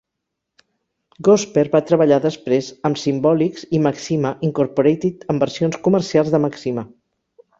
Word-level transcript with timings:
Gosper 1.27 1.63
va 1.75 1.81
treballar 1.89 2.17
després 2.23 2.69
amb 2.89 3.01
Symbolics 3.03 3.67
i 3.79 3.83
Macsyma, 3.87 4.31
Incorporated 4.49 5.29
en 5.35 5.45
versions 5.47 5.79
comercials 5.91 6.33
de 6.37 6.43
Macsyma. 6.47 6.87